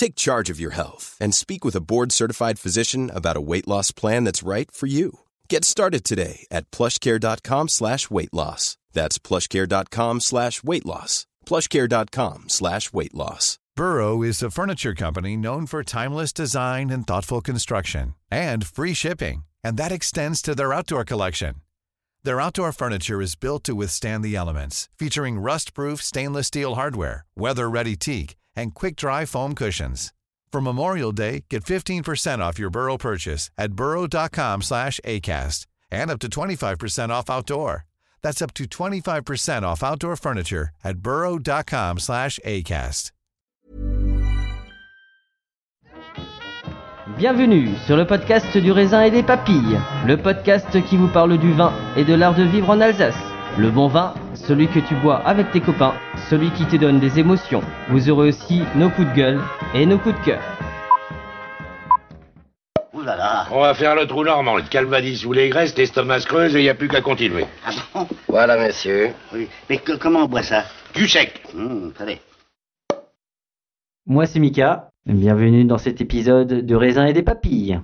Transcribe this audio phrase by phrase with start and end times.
[0.00, 3.92] Take charge of your health and speak with a board-certified physician about a weight loss
[3.92, 5.18] plan that's right for you.
[5.50, 8.78] Get started today at plushcare.com slash weight loss.
[8.94, 11.26] That's plushcare.com slash weight loss.
[11.44, 13.58] plushcare.com slash weight loss.
[13.76, 19.44] Burrow is a furniture company known for timeless design and thoughtful construction and free shipping,
[19.62, 21.56] and that extends to their outdoor collection.
[22.22, 27.96] Their outdoor furniture is built to withstand the elements, featuring rust-proof stainless steel hardware, weather-ready
[27.96, 30.12] teak, and quick-dry foam cushions.
[30.52, 36.18] For Memorial Day, get 15% off your Burrow purchase at burrow.com slash ACAST and up
[36.20, 37.84] to 25% off outdoor.
[38.22, 43.12] That's up to 25% off outdoor furniture at burrow.com slash ACAST.
[47.18, 51.52] Bienvenue sur le podcast du raisin et des papilles, le podcast qui vous parle du
[51.52, 53.14] vin et de l'art de vivre en Alsace.
[53.58, 54.14] Le bon vin,
[54.46, 55.94] celui que tu bois avec tes copains,
[56.28, 57.62] celui qui te donne des émotions.
[57.88, 59.40] Vous aurez aussi nos coups de gueule
[59.74, 60.40] et nos coups de cœur.
[62.92, 63.46] Ouh là là.
[63.52, 66.60] On va faire le trou normand, le calvadis ou les graisses, l'estomac se creuse et
[66.60, 67.46] il n'y a plus qu'à continuer.
[67.64, 68.08] Ah bon?
[68.28, 69.10] Voilà, monsieur.
[69.32, 69.48] Oui.
[69.68, 70.64] Mais que- comment on boit ça?
[70.94, 71.42] Du sec.
[71.54, 72.18] Hum, Allez.
[74.06, 77.80] Moi c'est Mika, bienvenue dans cet épisode de raisin et des papilles.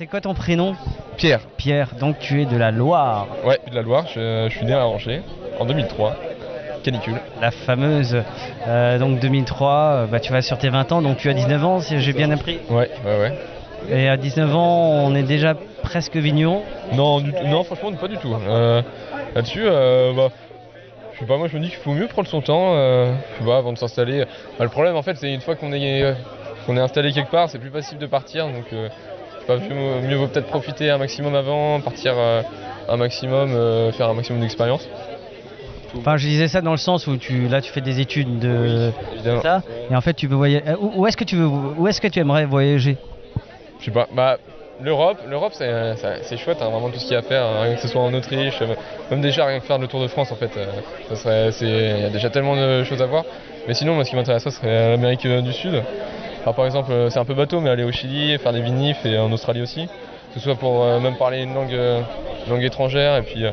[0.00, 0.76] C'est quoi ton prénom
[1.18, 4.64] Pierre, Pierre, donc tu es de la Loire, ouais, de la Loire, je, je suis
[4.64, 5.20] né à Angers
[5.58, 6.16] en 2003,
[6.82, 7.20] canicule.
[7.38, 8.16] la fameuse,
[8.66, 11.64] euh, donc 2003, euh, bah, tu vas sur tes 20 ans, donc tu as 19
[11.66, 12.60] ans si j'ai bien appris.
[12.70, 13.38] Ouais, ouais, ouais.
[13.90, 15.52] Et à 19 ans, on est déjà
[15.82, 16.62] presque vigneron.
[16.94, 18.34] Non, du non franchement, pas du tout.
[18.34, 18.80] Euh,
[19.34, 20.28] Là-dessus, bah,
[21.12, 23.76] je sais pas, moi je me dis qu'il faut mieux prendre son temps, avant de
[23.76, 24.24] s'installer.
[24.58, 26.16] Bah, le problème en fait, c'est une fois qu'on est,
[26.64, 28.64] qu'on est installé quelque part, c'est plus facile de partir, donc
[29.46, 32.42] pas, mieux, mieux vaut peut-être profiter un maximum avant, partir euh,
[32.88, 34.88] un maximum, euh, faire un maximum d'expérience.
[35.98, 38.92] Enfin, je disais ça dans le sens où tu, là, tu fais des études de
[39.42, 40.64] ça, et en fait, tu veux voyager.
[40.68, 42.96] euh, Où, où est-ce que tu veux, où est-ce que tu aimerais voyager?
[43.80, 44.36] Je sais pas, bah
[44.82, 47.74] l'Europe, l'Europe c'est, chouette, hein, vraiment tout ce qu'il y a à faire, hein, rien
[47.74, 48.62] que ce soit en Autriche,
[49.10, 50.66] même déjà rien que faire le Tour de France en fait, euh,
[51.08, 53.24] ça serait, c'est, il y a déjà tellement de choses à voir.
[53.68, 55.82] Mais sinon, moi ce qui m'intéresserait serait l'Amérique du Sud.
[56.42, 59.04] Alors, par exemple, euh, c'est un peu bateau, mais aller au Chili, faire des vinifs
[59.04, 62.00] et en Australie aussi, que ce soit pour euh, même parler une langue, euh,
[62.48, 63.44] langue étrangère et puis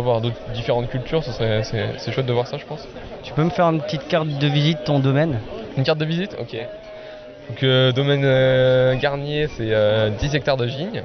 [0.00, 2.86] voir d'autres différentes cultures, ce serait, c'est, chouette de voir ça, je pense.
[3.22, 5.40] Tu peux me faire une petite carte de visite de ton domaine?
[5.76, 6.36] Une carte de visite?
[6.40, 6.56] Ok.
[7.48, 11.02] Donc, euh, domaine euh, Garnier, c'est euh, 10 hectares de vignes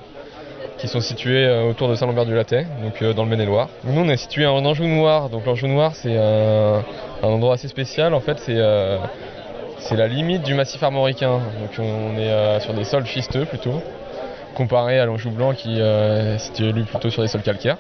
[0.78, 3.70] qui sont situés autour de Saint-Lambert-du-Lattais, donc dans le Maine-et-Loire.
[3.84, 5.30] Nous, on est situé en Anjou Noir.
[5.30, 6.82] Donc, l'Anjou Noir, c'est un,
[7.22, 8.16] endroit assez spécial.
[8.16, 8.58] En fait, c'est
[9.82, 11.40] c'est la limite du massif armoricain.
[11.60, 13.82] Donc, on est euh, sur des sols schisteux plutôt,
[14.56, 17.78] comparé à l'Anjou Blanc qui euh, est situé plutôt sur des sols calcaires.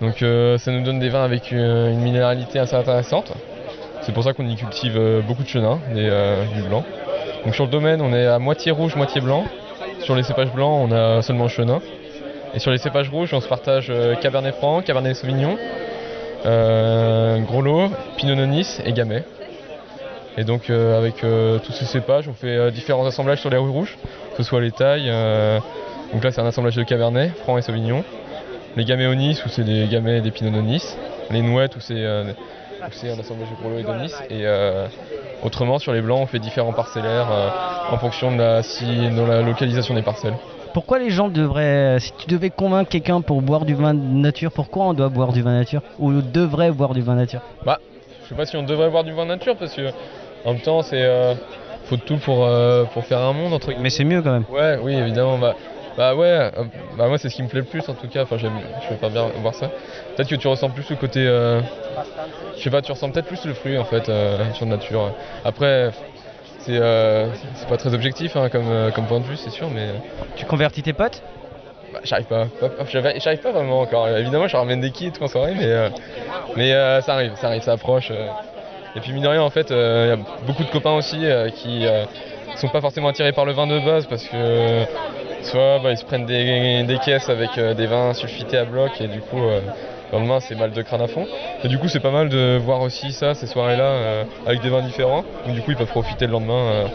[0.00, 3.32] Donc, euh, ça nous donne des vins avec une minéralité assez intéressante.
[4.02, 6.84] C'est pour ça qu'on y cultive beaucoup de chenin, du blanc.
[7.44, 9.44] Donc sur le domaine, on est à moitié rouge, moitié blanc.
[10.00, 11.80] Sur les cépages blancs, on a seulement chenin.
[12.54, 15.56] Et sur les cépages rouges, on se partage Cabernet Franc, Cabernet Sauvignon,
[16.44, 19.24] Gros Lot, Pinot Nonis et Gamay.
[20.36, 23.56] Et donc euh, avec euh, tous ces cépages, on fait euh, différents assemblages sur les
[23.56, 23.96] roues rouges,
[24.32, 25.10] que ce soit les tailles.
[26.12, 28.04] donc là, c'est un assemblage de Cabernet, Franc et Sauvignon.
[28.76, 30.96] Les Gamay Onis, où c'est des Gamay et des Pinot Nonis.
[31.30, 32.34] Les Nouettes, où c'est un
[32.82, 34.12] assemblage de Gros Lot et d'Onis.
[34.28, 34.86] Et euh,
[35.42, 37.28] autrement, sur les blancs, on fait différents parcellaires
[37.90, 40.34] en fonction de la, si, de la localisation des parcelles.
[40.74, 44.52] Pourquoi les gens devraient, si tu devais convaincre quelqu'un pour boire du vin de nature,
[44.52, 47.40] pourquoi on doit boire du vin nature Ou devrait boire du vin nature?
[47.64, 47.80] Bah,
[48.22, 49.90] je sais pas si on devrait boire du vin nature parce que
[50.44, 51.34] en même temps, c'est euh,
[51.84, 53.72] faut de tout pour euh, pour faire un monde entre.
[53.78, 54.44] Mais c'est mieux quand même.
[54.48, 55.38] Ouais, oui, évidemment.
[55.38, 55.54] Bah,
[55.96, 56.64] bah ouais, euh,
[56.96, 58.22] bah moi c'est ce qui me plaît le plus en tout cas.
[58.22, 59.68] Enfin, j'aime, je préfère bien voir ça.
[60.14, 61.62] Peut-être que tu ressens plus le côté, euh,
[62.56, 65.12] je sais pas, tu ressens peut-être plus le fruit en fait euh, sur nature.
[65.44, 65.90] Après,
[66.58, 69.94] c'est euh, c'est pas très objectif hein, comme comme point de vue, c'est sûr, mais
[70.36, 71.22] Tu convertis tes potes?
[71.92, 72.48] bah, j'arrive pas,
[72.90, 74.08] j'arrive pas vraiment encore.
[74.08, 75.88] Évidemment, je ramène des kits en soirée, mais, euh,
[76.56, 76.70] mais
[77.02, 78.10] ça arrive, ça arrive, ça approche.
[78.96, 78.98] Euh.
[78.98, 81.24] Et puis mine de rien, en fait, euh, il y a beaucoup de copains aussi
[81.24, 82.04] euh, qui euh,
[82.56, 84.84] sont pas forcément attirés par le vin de base parce que euh,
[85.42, 88.92] soit bah, ils se prennent des, des caisses avec euh, des vins sulfités à bloc
[89.00, 89.60] et du coup euh,
[90.12, 91.26] le lendemain c'est mal de crâne à fond.
[91.64, 94.70] Et du coup c'est pas mal de voir aussi ça, ces soirées-là euh, avec des
[94.70, 95.24] vins différents.
[95.44, 96.86] Donc du coup ils peuvent profiter le lendemain euh,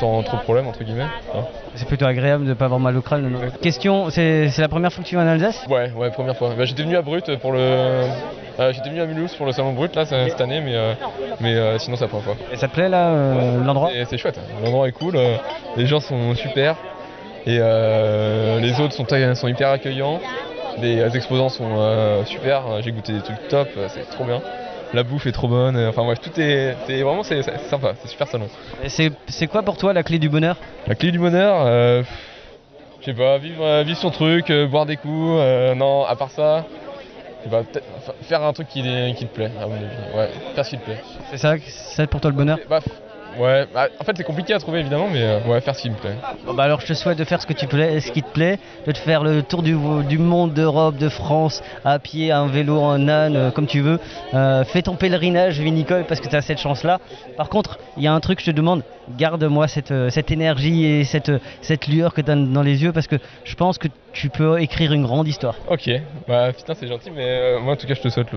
[0.00, 1.06] sans trop de problème entre guillemets.
[1.34, 1.42] hein.
[1.74, 3.28] C'est plutôt agréable de pas avoir mal au crâne.
[3.28, 3.40] non?
[3.62, 5.64] Question, c'est c'est la première fois que tu vas en Alsace?
[5.68, 6.50] Ouais, ouais, première fois.
[6.56, 8.02] Bah, j'étais venu à Brut pour le.
[8.60, 10.92] Euh, j'étais venu à Mulhouse pour le salon Brut là cette année, mais, euh,
[11.40, 12.36] mais euh, sinon la première fois.
[12.52, 13.12] Et ça te plaît là,
[13.64, 15.18] l'endroit c'est chouette, l'endroit est cool,
[15.76, 16.76] les gens sont super
[17.46, 20.20] et les autres sont, sont hyper accueillants.
[20.78, 24.40] Les exposants sont super, j'ai goûté des trucs top, c'est trop bien.
[24.92, 28.26] La bouffe est trop bonne, enfin bref, tout est, c'est vraiment c'est sympa, c'est super
[28.26, 28.48] salon.
[28.82, 30.56] Et C'est quoi pour toi la clé du bonheur?
[30.88, 32.02] La clé du bonheur, euh,
[33.00, 35.40] je sais pas, vivre, vivre son truc, boire des coups,
[35.76, 36.64] non, à part ça,
[38.22, 38.82] faire un truc qui,
[39.16, 41.00] qui te plaît, à mon avis, ouais, faire ce qui te plaît.
[41.30, 42.58] C'est ça, c'est pour toi le bonheur?
[42.68, 42.80] Bah,
[43.38, 45.90] ouais, bah, en fait c'est compliqué à trouver évidemment, mais euh, ouais, faire ce qui
[45.90, 46.14] me plaît.
[46.46, 48.30] Bon, bah alors je te souhaite de faire ce que tu plais, ce qui te
[48.32, 49.76] plaît, de te faire le tour du,
[50.08, 53.80] du monde, d'Europe, de France, à pied, à un vélo, en âne, euh, comme tu
[53.80, 53.98] veux.
[54.34, 56.98] Euh, fais ton pèlerinage vinicole parce que tu as cette chance-là.
[57.36, 58.82] Par contre, il y a un truc, je te demande,
[59.16, 61.32] garde-moi cette, cette énergie et cette,
[61.62, 64.60] cette lueur que tu as dans les yeux parce que je pense que tu peux
[64.60, 65.54] écrire une grande histoire.
[65.68, 65.88] Ok,
[66.26, 68.28] bah putain c'est gentil, mais moi en tout cas je te souhaite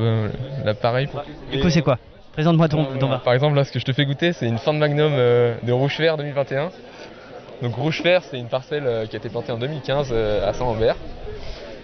[0.64, 1.08] l'appareil.
[1.08, 1.98] pour- Du coup, c'est quoi?
[2.34, 3.20] Présente-moi ton, ton vin.
[3.20, 5.56] Par exemple, là, ce que je te fais goûter, c'est une fin de Magnum euh,
[5.64, 6.70] de Rouge Vert 2021.
[7.62, 10.54] Donc Rouge Vert, c'est une parcelle euh, qui a été plantée en 2015 euh, à
[10.54, 10.96] Saint-Lambert.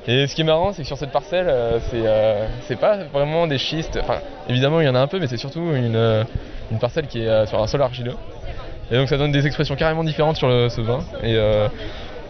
[0.08, 2.48] Et ce qui est marrant, c'est que sur cette parcelle, euh, c'est euh,
[2.82, 4.00] pas vraiment des schistes.
[4.02, 6.24] Enfin, évidemment, il y en a un peu, mais c'est surtout une, euh,
[6.72, 8.16] une parcelle qui est euh, sur un sol argileux.
[8.92, 11.00] Et donc ça donne des expressions carrément différentes sur le- ce vin.
[11.22, 11.68] Et euh,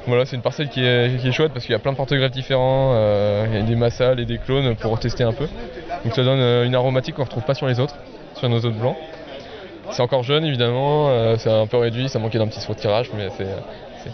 [0.08, 1.98] voilà, c'est une parcelle qui est, qui est chouette parce qu'il y a plein de
[1.98, 5.48] porte-greffes différents, euh, il y a des massales et des clones pour tester un peu.
[6.04, 7.96] Donc ça donne euh, une aromatique qu'on retrouve pas sur les autres,
[8.36, 8.96] sur nos autres blancs.
[9.92, 12.80] C'est encore jeune évidemment, euh, c'est un peu réduit, ça manquait d'un petit saut de
[12.80, 13.48] tirage, mais c'est.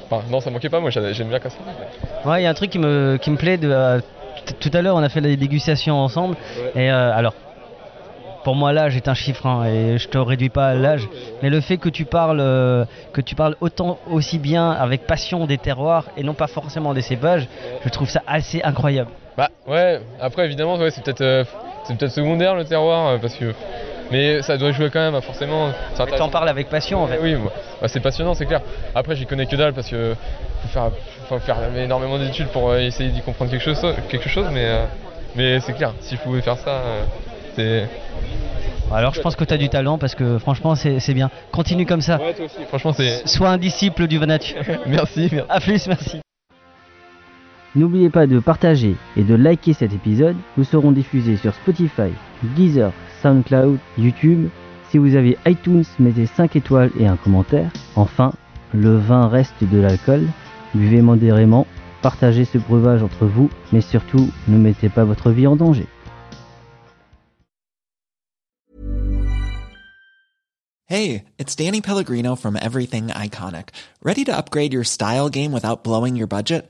[0.09, 2.29] enfin, non, ça manquait pas, moi j'aime bien ça.
[2.29, 3.57] Ouais, il y a un truc qui me, qui me plaît.
[3.57, 3.99] De, euh,
[4.59, 6.35] tout à l'heure, on a fait la dégustation ensemble.
[6.75, 7.33] Et euh, alors,
[8.43, 11.07] pour moi, l'âge est un chiffre, hein, et je te réduis pas à l'âge.
[11.41, 15.45] Mais le fait que tu parles, euh, que tu parles autant aussi bien avec passion
[15.45, 17.47] des terroirs et non pas forcément des cépages,
[17.83, 19.09] je trouve ça assez incroyable.
[19.35, 21.43] Bah ouais, après évidemment, ouais, c'est peut-être euh,
[21.87, 23.53] c'est peut-être secondaire le terroir, euh, parce que.
[24.11, 25.71] Mais ça doit jouer quand même, hein, forcément.
[25.89, 26.25] c'est Tu intéressant.
[26.25, 27.17] en parles avec passion en fait.
[27.21, 27.51] Oui, bah,
[27.81, 28.61] bah, c'est passionnant, c'est clair.
[28.93, 30.13] Après, j'y connais que dalle parce que
[30.61, 30.91] faut faire,
[31.27, 34.85] faut faire énormément d'études pour euh, essayer d'y comprendre quelque chose, quelque chose mais, euh,
[35.35, 37.03] mais c'est clair, s'il pouvait faire ça, euh,
[37.55, 37.89] c'est.
[38.93, 41.31] Alors, je pense que tu as du talent parce que franchement, c'est bien.
[41.51, 42.19] Continue comme ça.
[42.19, 43.27] Ouais, toi aussi, franchement, c'est.
[43.27, 44.53] Sois un disciple du Vanatu.
[44.85, 45.49] merci, merci.
[45.49, 46.21] A plus, merci.
[47.75, 50.37] N'oubliez pas de partager et de liker cet épisode.
[50.55, 52.09] Nous serons diffusés sur Spotify,
[52.55, 54.47] Deezer, SoundCloud, YouTube.
[54.89, 57.69] Si vous avez iTunes, mettez 5 étoiles et un commentaire.
[57.97, 58.31] Enfin,
[58.73, 60.25] le vin reste de l'alcool.
[60.73, 61.67] Buvez modérément,
[62.01, 65.87] partagez ce breuvage entre vous, mais surtout, ne mettez pas votre vie en danger.
[70.87, 73.69] Hey, it's Danny Pellegrino from Everything Iconic.
[74.01, 76.69] Ready to upgrade your style game without blowing your budget?